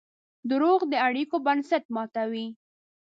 [0.49, 2.47] دروغ د اړیکو بنسټ ماتوي.